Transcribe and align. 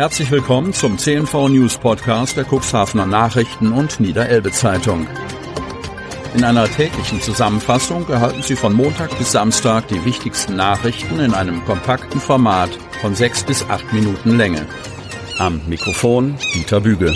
Herzlich 0.00 0.30
willkommen 0.30 0.72
zum 0.72 0.96
CNV 0.96 1.50
News 1.50 1.76
Podcast 1.76 2.34
der 2.34 2.46
Cuxhavener 2.50 3.04
Nachrichten 3.04 3.70
und 3.70 4.00
Niederelbe 4.00 4.50
Zeitung. 4.50 5.06
In 6.34 6.42
einer 6.42 6.66
täglichen 6.70 7.20
Zusammenfassung 7.20 8.08
erhalten 8.08 8.42
Sie 8.42 8.56
von 8.56 8.72
Montag 8.72 9.18
bis 9.18 9.32
Samstag 9.32 9.88
die 9.88 10.02
wichtigsten 10.06 10.56
Nachrichten 10.56 11.20
in 11.20 11.34
einem 11.34 11.62
kompakten 11.66 12.18
Format 12.18 12.70
von 13.02 13.14
sechs 13.14 13.44
bis 13.44 13.62
acht 13.68 13.92
Minuten 13.92 14.38
Länge. 14.38 14.64
Am 15.36 15.60
Mikrofon 15.68 16.38
Dieter 16.54 16.80
Büge. 16.80 17.14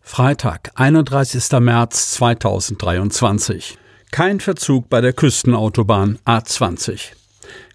Freitag, 0.00 0.70
31. 0.76 1.60
März 1.60 2.12
2023. 2.12 3.76
Kein 4.12 4.40
Verzug 4.40 4.88
bei 4.88 5.02
der 5.02 5.12
Küstenautobahn 5.12 6.18
A20. 6.24 7.25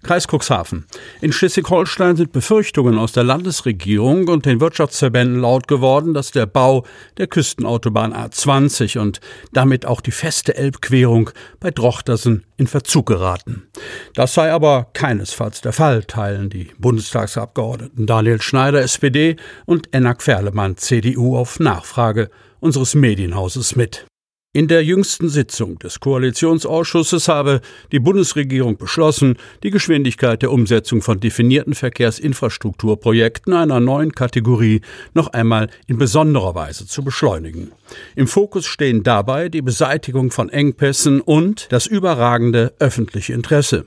Kreis 0.02 0.26
Cuxhaven. 0.26 0.86
In 1.20 1.32
Schleswig-Holstein 1.32 2.16
sind 2.16 2.32
Befürchtungen 2.32 2.98
aus 2.98 3.12
der 3.12 3.22
Landesregierung 3.22 4.26
und 4.28 4.46
den 4.46 4.60
Wirtschaftsverbänden 4.60 5.40
laut 5.40 5.68
geworden, 5.68 6.12
dass 6.12 6.32
der 6.32 6.46
Bau 6.46 6.84
der 7.18 7.28
Küstenautobahn 7.28 8.12
A20 8.12 8.98
und 8.98 9.20
damit 9.52 9.86
auch 9.86 10.00
die 10.00 10.10
feste 10.10 10.56
Elbquerung 10.56 11.30
bei 11.60 11.70
Drochtersen 11.70 12.44
in 12.56 12.66
Verzug 12.66 13.06
geraten. 13.06 13.68
Das 14.14 14.34
sei 14.34 14.50
aber 14.50 14.88
keinesfalls 14.92 15.60
der 15.60 15.72
Fall, 15.72 16.02
teilen 16.02 16.50
die 16.50 16.70
Bundestagsabgeordneten 16.78 18.06
Daniel 18.06 18.42
Schneider, 18.42 18.82
SPD 18.82 19.36
und 19.66 19.94
Enak 19.94 20.22
Ferlemann, 20.22 20.76
CDU, 20.76 21.36
auf 21.36 21.60
Nachfrage 21.60 22.28
unseres 22.60 22.94
Medienhauses 22.94 23.76
mit. 23.76 24.06
In 24.54 24.68
der 24.68 24.84
jüngsten 24.84 25.30
Sitzung 25.30 25.78
des 25.78 25.98
Koalitionsausschusses 25.98 27.26
habe 27.26 27.62
die 27.90 28.00
Bundesregierung 28.00 28.76
beschlossen, 28.76 29.38
die 29.62 29.70
Geschwindigkeit 29.70 30.42
der 30.42 30.52
Umsetzung 30.52 31.00
von 31.00 31.20
definierten 31.20 31.72
Verkehrsinfrastrukturprojekten 31.72 33.54
einer 33.54 33.80
neuen 33.80 34.12
Kategorie 34.12 34.82
noch 35.14 35.28
einmal 35.28 35.70
in 35.86 35.96
besonderer 35.96 36.54
Weise 36.54 36.86
zu 36.86 37.02
beschleunigen. 37.02 37.72
Im 38.14 38.26
Fokus 38.26 38.66
stehen 38.66 39.02
dabei 39.02 39.48
die 39.48 39.62
Beseitigung 39.62 40.30
von 40.30 40.50
Engpässen 40.50 41.22
und 41.22 41.72
das 41.72 41.86
überragende 41.86 42.74
öffentliche 42.78 43.32
Interesse. 43.32 43.86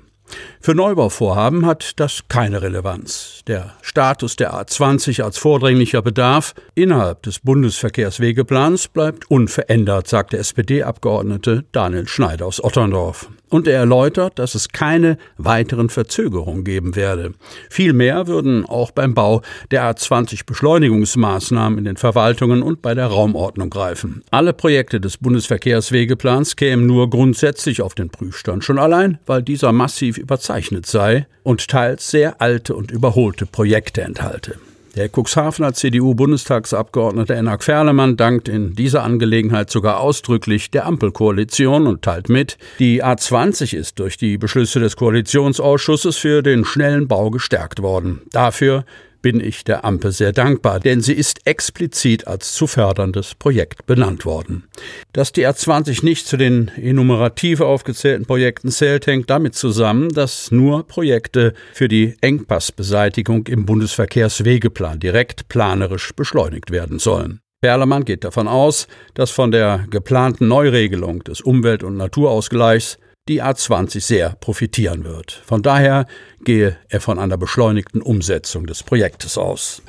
Für 0.60 0.74
Neubauvorhaben 0.74 1.66
hat 1.66 2.00
das 2.00 2.28
keine 2.28 2.62
Relevanz. 2.62 3.42
Der 3.48 3.74
Status 3.82 4.36
der 4.36 4.54
A20 4.54 5.22
als 5.22 5.38
vordringlicher 5.38 6.02
Bedarf 6.02 6.54
innerhalb 6.74 7.24
des 7.24 7.40
Bundesverkehrswegeplans 7.40 8.88
bleibt 8.88 9.30
unverändert, 9.30 10.08
sagt 10.08 10.34
der 10.34 10.40
SPD-Abgeordnete 10.40 11.66
Daniel 11.72 12.08
Schneider 12.08 12.48
aus 12.48 12.64
Otterndorf. 12.64 13.30
Und 13.50 13.68
er 13.68 13.80
erläutert, 13.80 14.40
dass 14.40 14.56
es 14.56 14.70
keine 14.70 15.18
weiteren 15.38 15.90
Verzögerungen 15.90 16.64
geben 16.64 16.96
werde. 16.96 17.34
Vielmehr 17.70 18.28
würden 18.28 18.66
auch 18.66 18.92
beim 18.92 19.14
Bau 19.14 19.42
der 19.72 19.84
A20 19.84 20.46
Beschleunigungsmaßnahmen 20.46 21.78
in 21.78 21.86
den 21.86 21.98
Verwaltungen 21.98 22.64
und 22.64 22.82
bei 22.82 22.94
der 22.94 23.08
Raumordnung 23.08 23.70
greifen. 23.70 24.24
Alle 24.32 24.54
Projekte 24.54 25.00
des 25.00 25.18
Bundesverkehrswegeplans 25.18 26.56
kämen 26.56 26.86
nur 26.86 27.10
grundsätzlich 27.10 27.82
auf 27.82 27.96
den 27.96 28.10
Prüfstand, 28.10 28.64
schon 28.64 28.80
allein, 28.80 29.20
weil 29.26 29.44
dieser 29.44 29.72
massiv 29.72 30.18
überzeichnet 30.18 30.86
sei 30.86 31.28
und 31.44 31.68
teils 31.68 32.10
sehr 32.10 32.42
alte 32.42 32.76
und 32.76 32.92
überholte 32.92 33.46
Projekte 33.46 34.02
enthalte. 34.02 34.60
Der 34.96 35.10
Cuxhavener 35.10 35.74
CDU-Bundestagsabgeordnete 35.74 37.36
Enak 37.36 37.66
Ferlemann 37.66 38.16
dankt 38.16 38.48
in 38.48 38.76
dieser 38.76 39.04
Angelegenheit 39.04 39.70
sogar 39.70 40.00
ausdrücklich 40.00 40.72
der 40.72 40.86
Ampelkoalition 40.86 41.86
und 41.86 42.02
teilt 42.02 42.30
mit, 42.30 42.58
die 42.80 43.04
A20 43.04 43.76
ist 43.76 44.00
durch 44.00 44.16
die 44.16 44.38
Beschlüsse 44.38 44.80
des 44.80 44.96
Koalitionsausschusses 44.96 46.16
für 46.16 46.42
den 46.42 46.64
schnellen 46.64 47.10
Bau 47.10 47.30
gestärkt 47.30 47.82
worden. 47.82 48.22
Dafür 48.32 48.86
bin 49.26 49.40
ich 49.40 49.64
der 49.64 49.84
Ampel 49.84 50.12
sehr 50.12 50.34
dankbar, 50.34 50.80
denn 50.80 51.02
sie 51.02 51.14
ist 51.14 51.48
explizit 51.48 52.28
als 52.28 52.54
zu 52.54 52.68
förderndes 52.68 53.34
Projekt 53.34 53.88
benannt 53.88 54.24
worden. 54.24 54.66
Dass 55.14 55.32
die 55.32 55.48
A20 55.48 56.06
nicht 56.06 56.28
zu 56.28 56.38
den 56.38 56.70
enumerativ 56.80 57.60
aufgezählten 57.60 58.28
Projekten 58.28 58.70
zählt, 58.70 59.08
hängt 59.08 59.32
damit 59.32 59.56
zusammen, 59.56 60.10
dass 60.10 60.52
nur 60.52 60.86
Projekte 60.86 61.56
für 61.74 61.88
die 61.88 62.14
Engpassbeseitigung 62.22 63.48
im 63.48 63.66
Bundesverkehrswegeplan 63.66 65.00
direkt 65.00 65.50
planerisch 65.50 66.14
beschleunigt 66.16 66.70
werden 66.70 67.00
sollen. 67.00 67.40
Perlemann 67.62 68.06
geht 68.06 68.26
davon 68.26 68.48
aus, 68.48 68.88
dass 69.16 69.32
von 69.32 69.50
der 69.50 69.88
geplanten 69.90 70.48
Neuregelung 70.48 71.24
des 71.24 71.42
Umwelt- 71.42 71.82
und 71.82 71.98
Naturausgleichs 71.98 73.00
die 73.28 73.42
A20 73.42 74.02
sehr 74.02 74.36
profitieren 74.40 75.04
wird. 75.04 75.42
Von 75.48 75.64
daher 75.64 76.06
gehe 76.44 76.78
er 76.90 77.02
von 77.02 77.18
einer 77.18 77.38
beschleunigten 77.38 78.04
Umsetzung 78.04 78.68
des 78.68 78.84
Projektes 78.84 79.36
aus. 79.40 79.82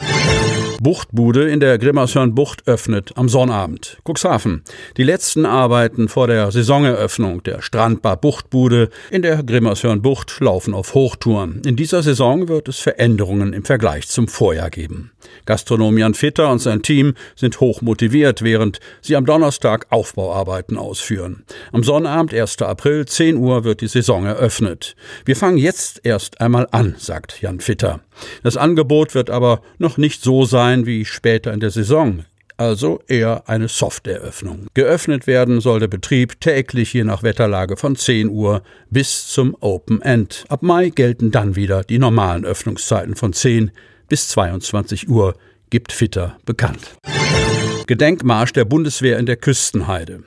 Buchtbude 0.80 1.48
in 1.48 1.60
der 1.60 1.78
Grimmershörn-Bucht 1.78 2.66
öffnet 2.66 3.12
am 3.16 3.28
Sonnabend. 3.28 3.98
Cuxhaven. 4.04 4.62
Die 4.96 5.02
letzten 5.02 5.44
Arbeiten 5.46 6.08
vor 6.08 6.28
der 6.28 6.50
Saisoneröffnung 6.50 7.42
der 7.42 7.60
Strandbar 7.60 8.16
Buchtbude 8.16 8.90
in 9.10 9.22
der 9.22 9.42
Grimmershörn-Bucht 9.42 10.40
laufen 10.40 10.74
auf 10.74 10.94
Hochtouren. 10.94 11.62
In 11.66 11.76
dieser 11.76 12.02
Saison 12.02 12.48
wird 12.48 12.68
es 12.68 12.78
Veränderungen 12.78 13.52
im 13.52 13.64
Vergleich 13.64 14.08
zum 14.08 14.28
Vorjahr 14.28 14.70
geben. 14.70 15.12
Gastronom 15.44 15.98
Jan 15.98 16.14
Fitter 16.14 16.50
und 16.50 16.60
sein 16.60 16.82
Team 16.82 17.14
sind 17.34 17.60
hoch 17.60 17.82
motiviert, 17.82 18.42
während 18.42 18.80
sie 19.00 19.16
am 19.16 19.26
Donnerstag 19.26 19.86
Aufbauarbeiten 19.90 20.76
ausführen. 20.76 21.44
Am 21.72 21.82
Sonnabend, 21.82 22.32
1. 22.32 22.62
April, 22.62 23.06
10 23.06 23.25
Uhr, 23.34 23.64
wird 23.64 23.80
die 23.80 23.88
Saison 23.88 24.24
eröffnet. 24.24 24.94
Wir 25.24 25.34
fangen 25.34 25.58
jetzt 25.58 26.02
erst 26.04 26.40
einmal 26.40 26.68
an, 26.70 26.94
sagt 26.98 27.42
Jan 27.42 27.58
Fitter. 27.58 27.98
Das 28.44 28.56
Angebot 28.56 29.16
wird 29.16 29.28
aber 29.30 29.60
noch 29.78 29.96
nicht 29.96 30.22
so 30.22 30.44
sein 30.44 30.86
wie 30.86 31.04
später 31.04 31.52
in 31.52 31.58
der 31.58 31.70
Saison 31.70 32.24
also 32.56 33.00
eher 33.06 33.48
eine 33.48 33.68
Softeröffnung. 33.68 34.66
Geöffnet 34.74 35.26
werden 35.26 35.60
soll 35.60 35.80
der 35.80 35.88
Betrieb 35.88 36.40
täglich 36.40 36.92
je 36.92 37.04
nach 37.04 37.22
Wetterlage 37.22 37.76
von 37.76 37.96
10 37.96 38.30
Uhr 38.30 38.62
bis 38.90 39.28
zum 39.28 39.56
Open 39.60 40.00
End. 40.02 40.44
Ab 40.48 40.62
Mai 40.62 40.90
gelten 40.90 41.30
dann 41.30 41.56
wieder 41.56 41.84
die 41.84 41.98
normalen 41.98 42.44
Öffnungszeiten 42.44 43.16
von 43.16 43.32
10 43.32 43.70
bis 44.08 44.28
22 44.28 45.08
Uhr, 45.08 45.34
gibt 45.70 45.92
Fitter 45.92 46.38
bekannt. 46.46 46.96
Gedenkmarsch 47.86 48.52
der 48.52 48.64
Bundeswehr 48.64 49.18
in 49.18 49.26
der 49.26 49.36
Küstenheide. 49.36 50.22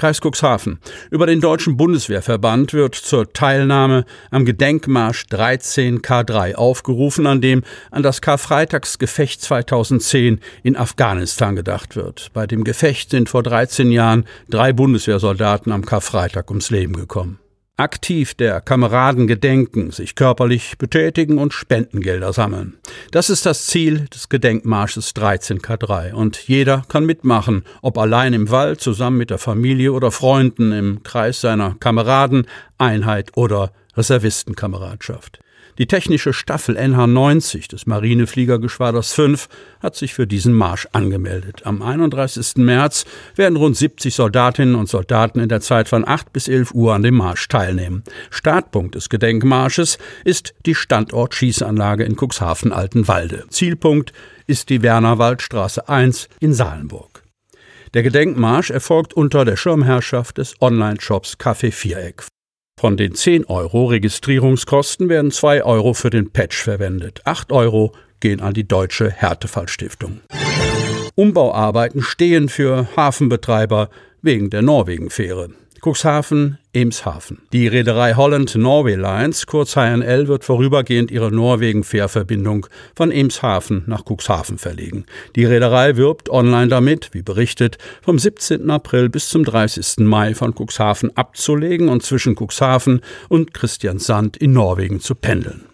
Kreis 0.00 0.22
Cuxhaven. 0.22 0.78
Über 1.10 1.26
den 1.26 1.42
Deutschen 1.42 1.76
Bundeswehrverband 1.76 2.72
wird 2.72 2.94
zur 2.94 3.34
Teilnahme 3.34 4.06
am 4.30 4.46
Gedenkmarsch 4.46 5.26
13K3 5.30 6.54
aufgerufen, 6.54 7.26
an 7.26 7.42
dem 7.42 7.62
an 7.90 8.02
das 8.02 8.22
Karfreitagsgefecht 8.22 9.42
2010 9.42 10.40
in 10.62 10.76
Afghanistan 10.76 11.54
gedacht 11.54 11.96
wird. 11.96 12.30
Bei 12.32 12.46
dem 12.46 12.64
Gefecht 12.64 13.10
sind 13.10 13.28
vor 13.28 13.42
13 13.42 13.92
Jahren 13.92 14.24
drei 14.48 14.72
Bundeswehrsoldaten 14.72 15.70
am 15.70 15.84
Karfreitag 15.84 16.48
ums 16.48 16.70
Leben 16.70 16.94
gekommen 16.94 17.38
aktiv 17.80 18.34
der 18.34 18.60
Kameraden 18.60 19.26
gedenken, 19.26 19.90
sich 19.90 20.14
körperlich 20.14 20.78
betätigen 20.78 21.38
und 21.38 21.52
Spendengelder 21.52 22.32
sammeln. 22.32 22.78
Das 23.10 23.30
ist 23.30 23.46
das 23.46 23.66
Ziel 23.66 24.06
des 24.14 24.28
Gedenkmarsches 24.28 25.14
13K3 25.16 26.12
und 26.12 26.36
jeder 26.46 26.82
kann 26.88 27.06
mitmachen, 27.06 27.64
ob 27.82 27.98
allein 27.98 28.34
im 28.34 28.50
Wald, 28.50 28.80
zusammen 28.80 29.18
mit 29.18 29.30
der 29.30 29.38
Familie 29.38 29.92
oder 29.92 30.10
Freunden 30.10 30.72
im 30.72 31.02
Kreis 31.02 31.40
seiner 31.40 31.76
Kameraden, 31.80 32.46
Einheit 32.78 33.36
oder 33.36 33.72
Reservistenkameradschaft. 33.96 35.40
Die 35.78 35.86
technische 35.86 36.32
Staffel 36.32 36.76
NH90 36.76 37.68
des 37.68 37.86
Marinefliegergeschwaders 37.86 39.12
5 39.12 39.48
hat 39.80 39.96
sich 39.96 40.14
für 40.14 40.26
diesen 40.26 40.52
Marsch 40.52 40.88
angemeldet. 40.92 41.62
Am 41.64 41.82
31. 41.82 42.56
März 42.56 43.06
werden 43.36 43.56
rund 43.56 43.76
70 43.76 44.14
Soldatinnen 44.14 44.74
und 44.74 44.88
Soldaten 44.88 45.40
in 45.40 45.48
der 45.48 45.60
Zeit 45.60 45.88
von 45.88 46.06
8 46.06 46.32
bis 46.32 46.48
11 46.48 46.72
Uhr 46.72 46.94
an 46.94 47.02
dem 47.02 47.14
Marsch 47.14 47.48
teilnehmen. 47.48 48.02
Startpunkt 48.30 48.94
des 48.94 49.08
Gedenkmarsches 49.08 49.98
ist 50.24 50.54
die 50.66 50.74
Standortschießanlage 50.74 52.04
in 52.04 52.16
Cuxhaven-Altenwalde. 52.16 53.44
Zielpunkt 53.48 54.12
ist 54.46 54.68
die 54.68 54.82
Wernerwaldstraße 54.82 55.88
1 55.88 56.28
in 56.40 56.52
Salenburg. 56.52 57.22
Der 57.94 58.02
Gedenkmarsch 58.02 58.70
erfolgt 58.70 59.14
unter 59.14 59.44
der 59.44 59.56
Schirmherrschaft 59.56 60.38
des 60.38 60.54
Online-Shops 60.60 61.38
Café 61.40 61.72
Viereck. 61.72 62.24
Von 62.80 62.96
den 62.96 63.14
10 63.14 63.44
Euro 63.44 63.84
Registrierungskosten 63.88 65.10
werden 65.10 65.30
2 65.30 65.64
Euro 65.64 65.92
für 65.92 66.08
den 66.08 66.30
Patch 66.30 66.62
verwendet. 66.62 67.20
8 67.26 67.52
Euro 67.52 67.92
gehen 68.20 68.40
an 68.40 68.54
die 68.54 68.66
Deutsche 68.66 69.10
Härtefallstiftung. 69.10 70.20
Umbauarbeiten 71.14 72.00
stehen 72.00 72.48
für 72.48 72.88
Hafenbetreiber 72.96 73.90
wegen 74.22 74.48
der 74.48 74.62
Norwegen-Fähre. 74.62 75.50
Cuxhaven, 75.84 76.56
Emshaven. 76.72 77.38
Die 77.52 77.66
Reederei 77.66 78.14
Holland 78.14 78.54
Norway 78.54 78.94
Lines, 78.94 79.46
kurz 79.46 79.74
HNL, 79.74 80.28
wird 80.28 80.44
vorübergehend 80.44 81.10
ihre 81.10 81.32
Norwegen-Fährverbindung 81.32 82.66
von 82.94 83.10
Emshaven 83.10 83.84
nach 83.86 84.04
Cuxhaven 84.04 84.58
verlegen. 84.58 85.04
Die 85.36 85.44
Reederei 85.44 85.96
wirbt 85.96 86.30
online 86.30 86.68
damit, 86.68 87.10
wie 87.12 87.22
berichtet, 87.22 87.78
vom 88.02 88.18
17. 88.18 88.70
April 88.70 89.08
bis 89.08 89.28
zum 89.28 89.44
30. 89.44 89.98
Mai 90.06 90.34
von 90.34 90.54
Cuxhaven 90.54 91.16
abzulegen 91.16 91.88
und 91.88 92.02
zwischen 92.02 92.36
Cuxhaven 92.36 93.00
und 93.28 93.54
Christiansand 93.54 94.36
in 94.36 94.52
Norwegen 94.52 95.00
zu 95.00 95.14
pendeln. 95.14 95.69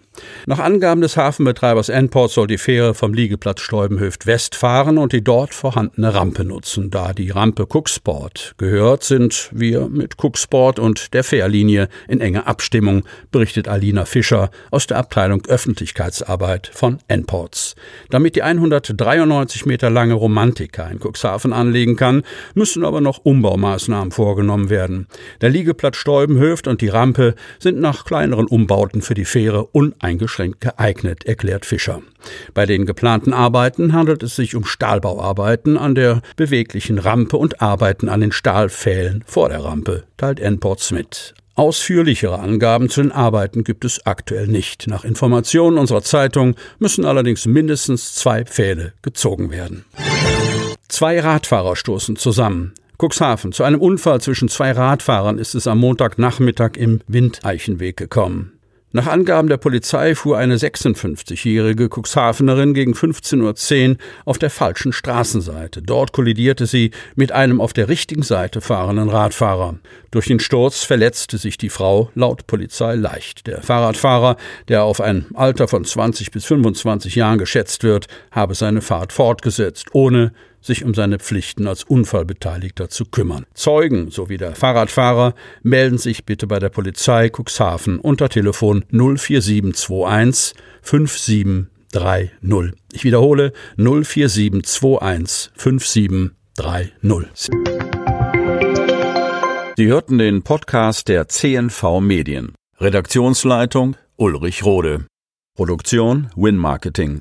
Nach 0.47 0.59
Angaben 0.59 1.01
des 1.01 1.17
Hafenbetreibers 1.17 1.89
Enport 1.89 2.31
soll 2.31 2.47
die 2.47 2.59
Fähre 2.59 2.95
vom 2.95 3.13
Liegeplatz 3.13 3.61
Steubenhöft 3.61 4.27
West 4.27 4.55
fahren 4.55 4.99
und 4.99 5.13
die 5.13 5.23
dort 5.23 5.55
vorhandene 5.55 6.15
Rampe 6.15 6.45
nutzen. 6.45 6.91
Da 6.91 7.13
die 7.13 7.31
Rampe 7.31 7.67
Cooksport 7.69 8.55
gehört, 8.59 9.03
sind 9.03 9.51
wir 9.53 9.89
mit 9.89 10.23
Cooksport 10.23 10.79
und 10.79 11.15
der 11.15 11.25
Fährlinie 11.25 11.89
in 12.09 12.21
enger 12.21 12.47
Abstimmung, 12.47 13.03
berichtet 13.31 13.69
Alina 13.69 14.05
Fischer 14.05 14.51
aus 14.71 14.87
der 14.87 14.99
Abteilung 14.99 15.45
Öffentlichkeitsarbeit 15.47 16.71
von 16.73 16.99
Enports. 17.09 17.75
Damit 18.11 18.37
die 18.37 18.43
193 18.43 19.67
Meter 19.67 19.91
lange 19.91 20.15
Romantika 20.15 20.87
in 20.87 21.01
Cuxhaven 21.01 21.53
anlegen 21.53 21.97
kann, 21.97 22.23
müssen 22.55 22.85
aber 22.85 23.01
noch 23.01 23.19
Umbaumaßnahmen 23.19 24.13
vorgenommen 24.13 24.71
werden. 24.71 25.09
Der 25.41 25.51
Liegeplatz 25.51 25.97
Steubenhöft 25.97 26.69
und 26.69 26.81
die 26.81 26.89
Rampe 26.89 27.35
sind 27.59 27.81
nach 27.81 28.05
kleineren 28.05 28.47
Umbauten 28.47 29.03
für 29.03 29.15
die 29.15 29.25
Fähre 29.25 29.67
uneingeschränkt 29.67 30.06
geeignet, 30.15 31.25
erklärt 31.25 31.67
Fischer. 31.67 32.03
Bei 32.55 32.67
den 32.67 32.87
geplanten 32.87 33.33
Arbeiten 33.33 33.93
handelt 33.93 34.23
es 34.23 34.37
sich 34.37 34.55
um 34.55 34.65
Stahlbauarbeiten 34.65 35.77
an 35.77 35.95
der 35.95 36.23
beweglichen 36.37 36.99
Rampe 36.99 37.37
und 37.37 37.61
Arbeiten 37.61 38.09
an 38.09 38.21
den 38.21 38.33
Stahlpfählen 38.33 39.25
vor 39.27 39.49
der 39.49 39.65
Rampe, 39.65 40.05
teilt 40.17 40.41
Enports 40.41 40.91
mit. 40.91 41.35
Ausführlichere 41.57 42.39
Angaben 42.39 42.91
zu 42.91 43.01
den 43.01 43.13
Arbeiten 43.13 43.65
gibt 43.65 43.87
es 43.87 44.05
aktuell 44.05 44.47
nicht. 44.47 44.89
Nach 44.89 45.05
Informationen 45.05 45.79
unserer 45.79 46.03
Zeitung 46.03 46.55
müssen 46.79 47.07
allerdings 47.07 47.47
mindestens 47.47 48.15
zwei 48.15 48.45
Pfähle 48.45 48.93
gezogen 49.01 49.51
werden. 49.51 49.87
Zwei 50.89 51.19
Radfahrer 51.19 51.75
stoßen 51.75 52.17
zusammen. 52.17 52.75
Cuxhaven. 52.99 53.53
Zu 53.53 53.65
einem 53.65 53.81
Unfall 53.81 54.21
zwischen 54.21 54.49
zwei 54.49 54.73
Radfahrern 54.73 55.39
ist 55.39 55.55
es 55.55 55.67
am 55.67 55.79
Montagnachmittag 55.79 56.77
im 56.77 57.01
Windeichenweg 57.09 57.97
gekommen. 57.97 58.56
Nach 58.97 59.09
Angaben 59.09 59.51
der 59.51 59.59
Polizei 59.59 60.15
fuhr 60.15 60.39
eine 60.39 60.57
56-jährige 60.57 61.91
Cuxhavenerin 61.91 62.73
gegen 62.73 62.95
15.10 62.95 63.91
Uhr 63.91 63.97
auf 64.25 64.39
der 64.39 64.49
falschen 64.49 64.91
Straßenseite. 64.91 65.83
Dort 65.83 66.13
kollidierte 66.13 66.65
sie 66.65 66.93
mit 67.15 67.31
einem 67.31 67.61
auf 67.61 67.75
der 67.75 67.91
richtigen 67.91 68.23
Seite 68.23 68.63
fahrenden 68.63 69.11
Radfahrer. 69.11 69.75
Durch 70.13 70.29
den 70.29 70.41
Sturz 70.41 70.83
verletzte 70.83 71.37
sich 71.37 71.59
die 71.59 71.69
Frau 71.69 72.11
laut 72.15 72.47
Polizei 72.47 72.95
leicht. 72.95 73.47
Der 73.47 73.61
Fahrradfahrer, 73.61 74.39
der 74.69 74.85
auf 74.85 75.03
ein 75.03 75.27
Alter 75.35 75.69
von 75.69 75.85
20 75.85 76.31
bis 76.31 76.47
25 76.47 77.17
Jahren 77.17 77.37
geschätzt 77.37 77.85
wird, 77.85 78.07
habe 78.31 78.55
seine 78.55 78.81
Fahrt 78.81 79.13
fortgesetzt, 79.13 79.89
ohne 79.93 80.33
sich 80.67 80.85
um 80.85 80.95
seine 80.95 81.19
Pflichten 81.19 81.67
als 81.67 81.85
Unfallbeteiligter 81.85 82.89
zu 82.89 83.07
kümmern. 83.07 83.47
Zeugen 83.55 84.11
sowie 84.11 84.37
der 84.37 84.55
Fahrradfahrer 84.55 85.35
melden 85.63 85.99
sich 85.99 86.25
bitte 86.25 86.47
bei 86.47 86.59
der 86.59 86.69
Polizei 86.69 87.31
Cuxhaven 87.31 87.99
unter 87.99 88.29
Telefon 88.29 88.85
04721 88.91 90.55
5730. 90.83 92.75
Ich 92.93 93.05
wiederhole 93.05 93.53
04721 93.77 95.53
5730. 95.57 97.51
Sie 99.77 99.87
hörten 99.87 100.19
den 100.19 100.43
Podcast 100.43 101.09
der 101.09 101.29
CNV 101.29 102.01
Medien. 102.01 102.55
Redaktionsleitung 102.79 103.97
Ulrich 104.17 104.65
Rode. 104.65 105.07
Produktion 105.55 106.31
Win 106.35 106.57
Marketing. 106.57 107.21